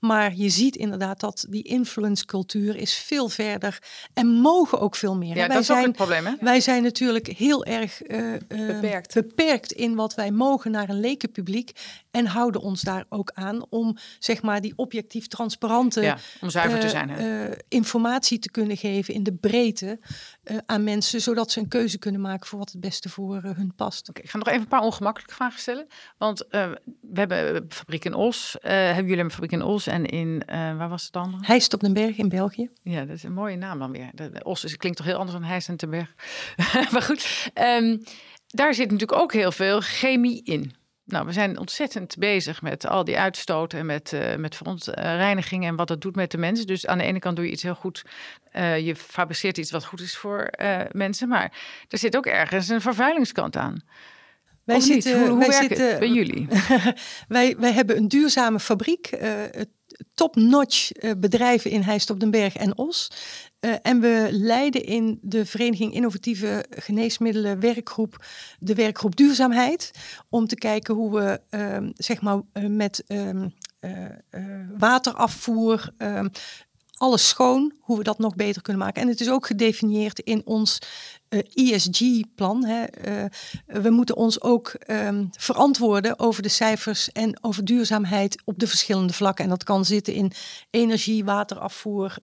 [0.00, 3.78] Maar je ziet inderdaad dat die influence cultuur is veel verder.
[4.14, 5.28] En mogen ook veel meer.
[5.28, 6.32] Ja, wij dat is zijn, ook het probleem, hè?
[6.40, 9.14] Wij zijn natuurlijk heel erg uh, beperkt.
[9.14, 11.70] beperkt in wat wij mogen naar een lekenpubliek.
[12.12, 16.00] En houden ons daar ook aan om, zeg maar, die objectief transparante...
[16.00, 17.10] Ja, om zuiver te zijn.
[17.68, 19.98] informatie te kunnen geven in de breedte
[20.44, 23.72] uh, aan mensen, zodat ze een keuze kunnen maken voor wat het beste voor hun
[23.76, 24.08] past.
[24.08, 25.86] Okay, ik ga nog even een paar ongemakkelijke vragen stellen.
[26.18, 26.78] Want we
[27.12, 28.56] hebben een fabriek in Os.
[28.60, 31.38] hebben jullie een fabriek in Os en in, waar was het dan?
[31.40, 32.70] Heist op den Berg in België.
[32.82, 34.10] Ja, dat is een mooie naam dan weer.
[34.42, 36.14] Os is, klinkt toch heel anders dan Heist en Berg.
[36.92, 38.02] maar goed, um,
[38.46, 40.74] daar zit natuurlijk ook heel veel chemie in.
[41.04, 45.76] Nou, we zijn ontzettend bezig met al die uitstoten en met, uh, met verontreiniging en
[45.76, 46.66] wat dat doet met de mensen.
[46.66, 48.02] Dus aan de ene kant doe je iets heel goed.
[48.52, 51.28] Uh, je fabriceert iets wat goed is voor uh, mensen.
[51.28, 51.52] Maar
[51.88, 53.82] er zit ook ergens een vervuilingskant aan.
[54.64, 56.48] Wij of zitten, Hoe, hoe wij zitten, het bij jullie?
[57.28, 59.10] wij, wij hebben een duurzame fabriek.
[60.14, 63.10] Top-notch bedrijven in Heist op den Berg en Os.
[63.64, 68.24] Uh, en we leiden in de Vereniging Innovatieve Geneesmiddelen werkgroep
[68.58, 69.90] de werkgroep duurzaamheid.
[70.28, 73.54] Om te kijken hoe we uh, zeg maar uh, met um,
[74.78, 76.30] waterafvoer, um,
[76.96, 79.02] alles schoon, hoe we dat nog beter kunnen maken.
[79.02, 80.78] En het is ook gedefinieerd in ons
[81.54, 82.66] ESG-plan.
[82.66, 82.82] Uh,
[83.66, 84.76] we moeten ons ook
[85.30, 89.44] verantwoorden over de cijfers en over duurzaamheid op de verschillende vlakken.
[89.44, 90.32] En dat kan zitten in
[90.70, 92.18] energie, waterafvoer,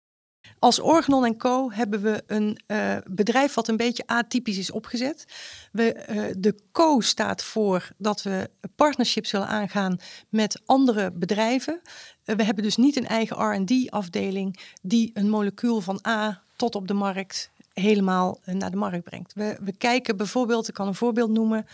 [0.58, 1.70] als Organon Co.
[1.70, 5.24] hebben we een uh, bedrijf wat een beetje atypisch is opgezet.
[5.72, 11.80] We, uh, de Co staat voor dat we partnerships willen aangaan met andere bedrijven.
[12.24, 16.88] Uh, we hebben dus niet een eigen R&D-afdeling die een molecuul van A tot op
[16.88, 19.32] de markt helemaal naar de markt brengt.
[19.34, 21.66] We, we kijken bijvoorbeeld, ik kan een voorbeeld noemen...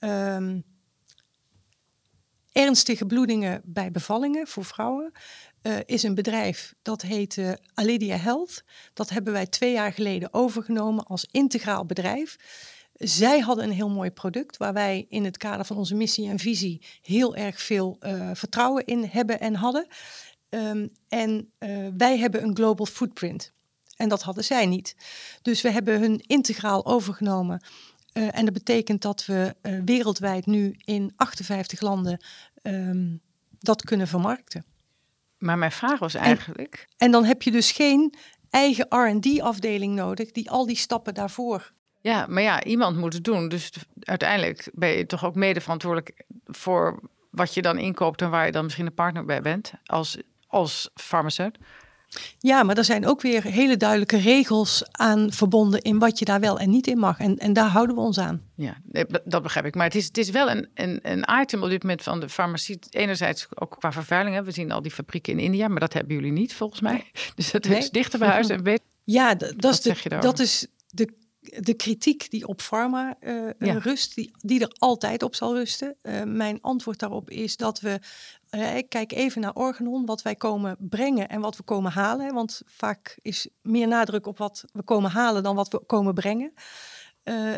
[0.00, 0.64] Um,
[2.56, 5.12] ernstige bloedingen bij bevallingen voor vrouwen
[5.62, 7.38] uh, is een bedrijf dat heet
[7.74, 8.64] Alidia Health.
[8.92, 12.36] Dat hebben wij twee jaar geleden overgenomen als integraal bedrijf.
[12.94, 16.38] Zij hadden een heel mooi product waar wij in het kader van onze missie en
[16.38, 19.86] visie heel erg veel uh, vertrouwen in hebben en hadden.
[20.48, 21.52] Um, en
[21.96, 23.52] wij hebben een global footprint.
[23.96, 24.96] En dat hadden zij niet.
[25.42, 27.62] Dus we hebben hun integraal overgenomen.
[28.16, 32.24] En dat betekent dat we wereldwijd nu in 58 landen
[32.62, 33.20] um,
[33.58, 34.64] dat kunnen vermarkten.
[35.38, 36.86] Maar mijn vraag was eigenlijk.
[36.88, 38.14] En, en dan heb je dus geen
[38.50, 41.72] eigen RD-afdeling nodig die al die stappen daarvoor.
[42.00, 43.48] Ja, maar ja, iemand moet het doen.
[43.48, 48.46] Dus uiteindelijk ben je toch ook mede verantwoordelijk voor wat je dan inkoopt en waar
[48.46, 51.58] je dan misschien een partner bij bent als, als farmaceut.
[52.38, 56.40] Ja, maar er zijn ook weer hele duidelijke regels aan verbonden in wat je daar
[56.40, 57.18] wel en niet in mag.
[57.18, 58.42] En, en daar houden we ons aan.
[58.54, 58.76] Ja,
[59.24, 59.74] dat begrijp ik.
[59.74, 62.28] Maar het is, het is wel een, een, een item op dit moment van de
[62.28, 62.78] farmacie.
[62.90, 64.36] Enerzijds ook qua vervuiling.
[64.36, 64.42] Hè.
[64.42, 67.10] We zien al die fabrieken in India, maar dat hebben jullie niet volgens mij.
[67.34, 67.78] Dus dat nee.
[67.78, 68.84] is dichter bij huis en beter.
[69.04, 71.12] Ja, dat, is de, dat is de
[71.58, 73.78] de kritiek die op pharma uh, ja.
[73.78, 75.96] rust, die, die er altijd op zal rusten.
[76.02, 78.00] Uh, mijn antwoord daarop is dat we,
[78.50, 82.34] uh, ik kijk even naar Organon, wat wij komen brengen en wat we komen halen.
[82.34, 86.52] Want vaak is meer nadruk op wat we komen halen dan wat we komen brengen.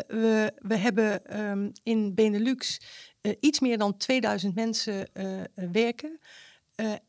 [0.07, 2.81] we, we hebben um, in Benelux
[3.39, 5.07] iets meer dan 2000 mensen
[5.53, 6.19] werken.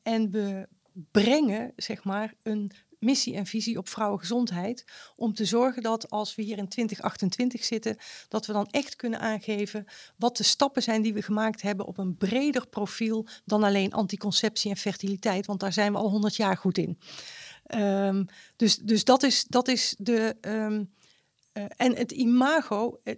[0.02, 0.68] en we
[1.10, 4.84] brengen, zeg maar, een missie en visie op vrouwengezondheid.
[5.16, 7.96] Om te zorgen dat als we hier in 2028 zitten,
[8.28, 9.86] dat we dan echt kunnen aangeven
[10.16, 14.70] wat de stappen zijn die we gemaakt hebben op een breder profiel dan alleen anticonceptie
[14.70, 15.46] en fertiliteit.
[15.46, 16.98] Want daar zijn we al 100 jaar goed in.
[17.74, 20.36] Um, dus, dus dat is, dat is de.
[20.40, 20.90] Um,
[21.54, 23.14] uh, en het imago, uh,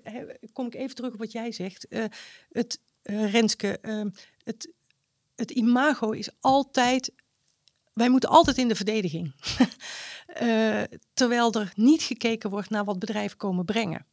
[0.53, 1.87] kom ik even terug op wat jij zegt.
[1.89, 2.05] Uh,
[2.53, 4.11] het, Renske, ehm,
[4.45, 4.73] het,
[5.35, 7.13] het imago is altijd
[7.93, 9.33] wij moeten altijd in de verdediging.
[10.43, 10.83] uh,
[11.15, 14.07] terwijl er niet gekeken wordt naar wat bedrijven komen brengen.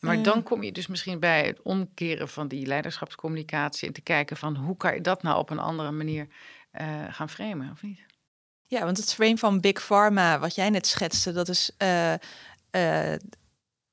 [0.00, 0.22] Maar Eh.
[0.22, 4.56] dan kom je dus misschien bij het omkeren van die leiderschapscommunicatie en te kijken van
[4.56, 6.28] hoe kan je dat nou op een andere manier
[6.70, 8.00] eh, gaan framen, of niet?
[8.66, 12.12] Ja, want het frame van Big Pharma, wat jij net schetste, dat is eh,
[12.70, 13.18] eh,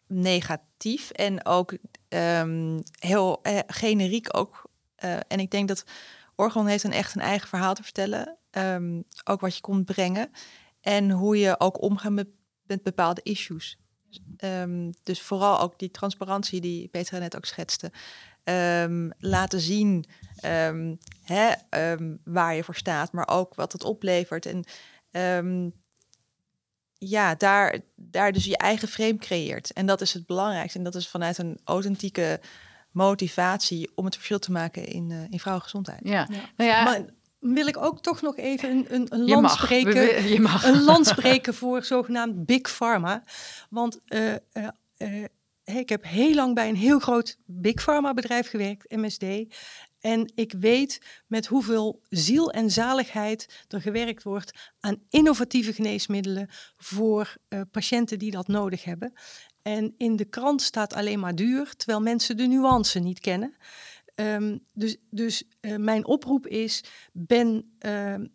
[0.08, 1.74] negatief en ook
[2.08, 4.64] ehm, heel eh, generiek ook.
[4.96, 5.84] Eh, en ik denk dat
[6.40, 8.38] Orgon heeft een echt een eigen verhaal te vertellen.
[8.50, 10.32] Ehm, ook wat je komt brengen
[10.82, 12.28] en hoe je ook omgaat met,
[12.84, 13.78] bepaalde issues.
[14.38, 17.92] Ehm, dus vooral ook die transparantie die Petra net ook schetste.
[18.44, 20.06] Ehm, laten zien
[21.22, 21.52] hè,
[22.24, 24.46] waar je voor staat, maar ook wat het oplevert.
[24.46, 24.64] En
[26.98, 29.74] ja, daar, daar dus je eigen frame creëert.
[29.74, 30.78] En dat is het belangrijkste.
[30.78, 32.40] En dat is vanuit een authentieke
[32.98, 36.00] motivatie om het verschil te maken in, eh in vrouwengezondheid.
[36.04, 36.40] Ja, Ja.
[36.56, 37.06] nou ja, Maar
[37.40, 40.28] wil ik ook toch nog even een, een, een land spreken.
[40.30, 40.64] Je mag.
[40.64, 43.24] een land spreken voor zogenaamd Big Pharma.
[43.70, 44.40] Want eh, eh,
[44.98, 45.24] eh,
[45.64, 49.24] hey, ik heb heel lang bij een heel groot Big Pharma bedrijf gewerkt, MSD.
[50.00, 57.36] En ik weet met hoeveel ziel en zaligheid er gewerkt wordt aan innovatieve geneesmiddelen voor
[57.48, 59.14] eh, patiënten die dat nodig hebben.
[59.68, 63.56] En in de krant staat alleen maar duur, terwijl mensen de nuance niet kennen.
[64.16, 68.26] Ehm, dus dus eh, mijn oproep is: ben, ehm,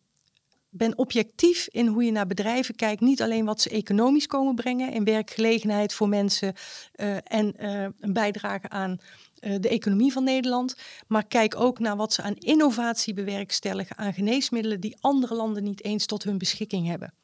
[0.68, 3.00] ben objectief in hoe je naar bedrijven kijkt.
[3.00, 6.54] Niet alleen wat ze economisch komen brengen in werkgelegenheid voor mensen
[6.92, 8.98] eh, en eh, een bijdrage aan
[9.34, 10.76] de economie van Nederland.
[11.06, 15.84] Maar kijk ook naar wat ze aan innovatie bewerkstelligen, aan geneesmiddelen die andere landen niet
[15.84, 17.14] eens tot hun beschikking hebben.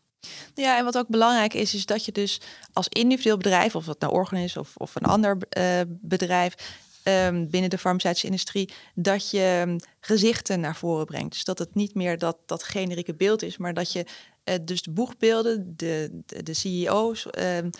[0.54, 2.40] Ja, en wat ook belangrijk is, is dat je dus
[2.72, 6.54] als individueel bedrijf, of dat nou Organ is of, of een ander eh, bedrijf
[7.02, 11.32] ehm, binnen de farmaceutische industrie, dat je ehm, gezichten naar voren brengt.
[11.32, 14.06] Dus dat het niet meer dat, dat generieke beeld is, maar dat je
[14.44, 17.26] eh, dus de boegbeelden, de, de, de CEO's.
[17.30, 17.70] ehm,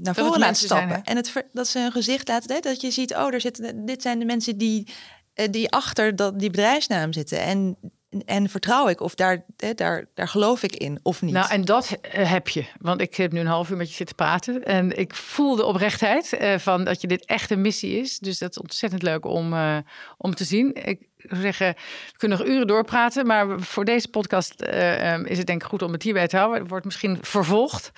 [0.00, 1.04] naar voren laat zijn, stappen.
[1.04, 3.86] en het, ver- dat ze hun gezicht laten, hè, dat je ziet, oh, er zitten,
[3.86, 4.88] dit zijn de mensen die,
[5.34, 7.40] eh, die achter dat, die bedrijfsnaam zitten.
[7.40, 7.76] En,
[8.24, 11.32] en vertrouw ik, of daar, hè, daar, daar geloof ik in, of niet.
[11.32, 12.64] Nou, en dat eh, heb je.
[12.80, 14.64] Want ik heb nu een half uur met je zitten praten.
[14.64, 18.18] En ik voel de oprechtheid eh, van dat je dit echt een missie is.
[18.18, 19.76] Dus dat is ontzettend leuk om, eh,
[20.16, 20.74] om te zien.
[20.74, 21.74] Ik zou zeggen,
[22.12, 23.26] we kunnen nog uren doorpraten.
[23.26, 26.36] Maar voor deze podcast eh, ehm, is het denk ik goed om het hierbij te
[26.36, 26.60] houden.
[26.60, 27.90] Het wordt misschien vervolgd.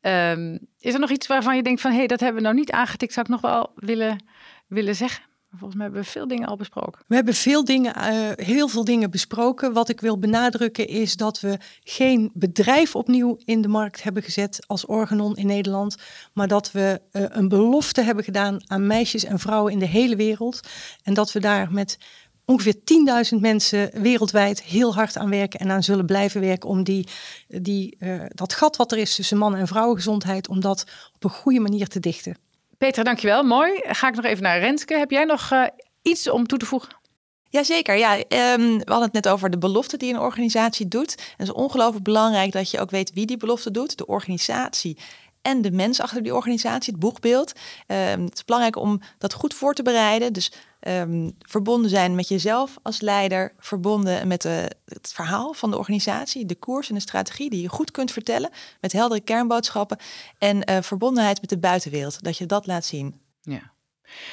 [0.00, 1.90] Ehm, is er nog iets waarvan je denkt van...
[1.90, 3.12] hé, hey, dat hebben we nou niet aangetikt.
[3.12, 4.24] Zou ik nog wel willen,
[4.66, 5.33] willen zeggen?
[5.56, 7.02] Volgens mij hebben we veel dingen al besproken.
[7.06, 9.72] We hebben veel dingen, eh, heel veel dingen besproken.
[9.72, 14.64] Wat ik wil benadrukken is dat we geen bedrijf opnieuw in de markt hebben gezet
[14.66, 15.96] als Organon in Nederland.
[16.32, 20.16] Maar dat we eh, een belofte hebben gedaan aan meisjes en vrouwen in de hele
[20.16, 20.60] wereld.
[21.02, 21.98] En dat we daar met
[22.44, 22.74] ongeveer
[23.34, 27.08] 10.000 mensen wereldwijd heel hard aan werken en aan zullen blijven werken om die,
[27.48, 31.30] die, eh, dat gat wat er is tussen man- en vrouwengezondheid, om dat op een
[31.30, 32.36] goede manier te dichten.
[32.84, 33.42] Petra, dankjewel.
[33.42, 33.80] Mooi.
[33.82, 34.98] Ga ik nog even naar Renske.
[34.98, 35.64] Heb jij nog eh,
[36.02, 36.96] iets om toe te voegen?
[37.48, 38.16] Jazeker, ja.
[38.16, 41.10] Ehm, we hadden het net over de belofte die een organisatie doet.
[41.10, 43.98] Het is ongelooflijk belangrijk dat je ook weet wie die belofte doet.
[43.98, 44.98] De organisatie
[45.42, 47.52] en de mens achter die organisatie, het boegbeeld.
[47.86, 50.32] Ehm, het is belangrijk om dat goed voor te bereiden.
[50.32, 50.52] Dus
[50.84, 54.42] ehm, verbonden zijn met jezelf als leider, verbonden met
[54.84, 58.50] het verhaal van de organisatie, de koers en de strategie die je goed kunt vertellen
[58.80, 59.98] met heldere kernboodschappen
[60.38, 63.20] en eh, verbondenheid met de buitenwereld, dat je dat laat zien.
[63.42, 63.72] Ja.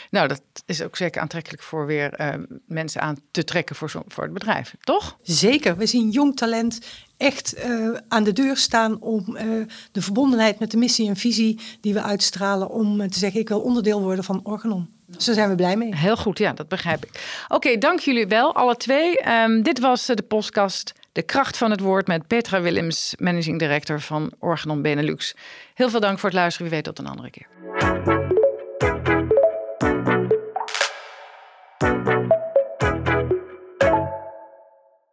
[0.10, 2.34] Nou, dat is ook zeker aantrekkelijk voor weer eh,
[2.66, 5.18] mensen aan te trekken voor, zo, voor het bedrijf, toch?
[5.22, 6.80] Zeker, we zien jong talent
[7.22, 9.46] echt eh, aan de deur staan om eh,
[9.92, 13.50] de verbondenheid met de missie en visie die we uitstralen om eh, te zeggen ik
[13.50, 14.90] wil onderdeel worden van Organon.
[15.06, 15.96] Dus daar zijn we blij mee.
[15.96, 17.44] Heel goed, ja, dat begrijp ik.
[17.48, 19.18] Oké, dank jullie wel, alle twee.
[19.18, 24.00] Ehm, dit was de podcast De Kracht van het Woord met Petra Willems, Managing Director
[24.00, 25.36] van Organon Benelux.
[25.74, 26.68] Heel veel dank voor het luisteren.
[26.68, 27.48] Wie weet tot een andere keer.